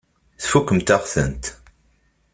Tfakemt-aɣ-tent. 0.41 1.43